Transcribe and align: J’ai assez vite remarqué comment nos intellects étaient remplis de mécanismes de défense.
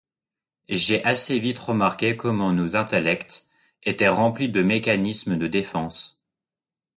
J’ai 0.67 1.05
assez 1.05 1.37
vite 1.37 1.59
remarqué 1.59 2.17
comment 2.17 2.53
nos 2.53 2.75
intellects 2.75 3.43
étaient 3.83 4.07
remplis 4.07 4.49
de 4.49 4.63
mécanismes 4.63 5.37
de 5.37 5.45
défense. 5.45 6.19